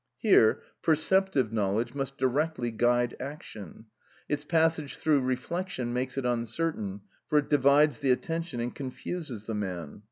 Here 0.17 0.63
perceptive 0.81 1.53
knowledge 1.53 1.93
must 1.93 2.17
directly 2.17 2.71
guide 2.71 3.15
action; 3.19 3.85
its 4.27 4.43
passage 4.43 4.97
through 4.97 5.19
reflection 5.21 5.93
makes 5.93 6.17
it 6.17 6.25
uncertain, 6.25 7.01
for 7.27 7.37
it 7.37 7.51
divides 7.51 7.99
the 7.99 8.09
attention 8.09 8.59
and 8.59 8.73
confuses 8.73 9.45
the 9.45 9.53
man. 9.53 9.99